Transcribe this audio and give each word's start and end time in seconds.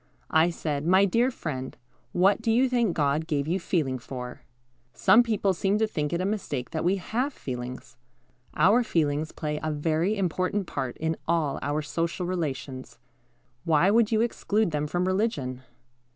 I 0.31 0.49
said, 0.49 0.87
"My 0.87 1.05
dear 1.05 1.29
friend, 1.29 1.77
what 2.11 2.41
do 2.41 2.49
you 2.51 2.67
think 2.67 2.95
God 2.95 3.27
gave 3.27 3.47
you 3.47 3.59
feeling 3.59 3.99
for?" 3.99 4.41
Some 4.93 5.21
people 5.21 5.53
seem 5.53 5.77
to 5.77 5.85
think 5.85 6.11
it 6.11 6.19
a 6.19 6.25
mistake 6.25 6.71
that 6.71 6.83
we 6.83 6.95
have 6.95 7.31
feelings. 7.31 7.97
Our 8.55 8.81
feelings 8.83 9.31
play 9.31 9.59
a 9.61 9.69
very 9.71 10.17
important 10.17 10.65
part 10.65 10.97
in 10.97 11.17
all 11.27 11.59
our 11.61 11.83
social 11.83 12.25
relations. 12.25 12.97
Why 13.63 13.91
would 13.91 14.11
you 14.11 14.21
exclude 14.21 14.71
them 14.71 14.87
from 14.87 15.05
religion? 15.05 15.61